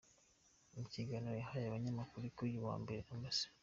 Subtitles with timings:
[0.73, 3.25] Mu kiganiro yahaye abanyamakuru kuri uyu wa Mbere, Amb.